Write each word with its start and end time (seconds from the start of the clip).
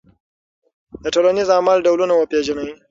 د 1.03 1.05
ټولنیز 1.13 1.47
عمل 1.57 1.77
ډولونه 1.85 2.13
وپېژنئ. 2.15 2.69